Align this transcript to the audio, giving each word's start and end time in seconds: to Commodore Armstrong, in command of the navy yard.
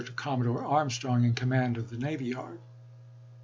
to 0.03 0.11
Commodore 0.13 0.65
Armstrong, 0.65 1.23
in 1.23 1.35
command 1.35 1.77
of 1.77 1.91
the 1.91 1.97
navy 1.97 2.25
yard. 2.25 2.59